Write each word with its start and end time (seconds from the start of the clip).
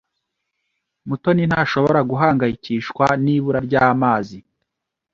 Mutoni 1.07 1.43
ntashobora 1.49 1.99
guhangayikishwa 2.09 3.05
nibura 3.23 3.59
ry’amazi. 3.67 4.39